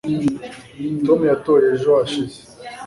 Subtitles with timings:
[1.05, 2.37] tom yatoye ejo hashize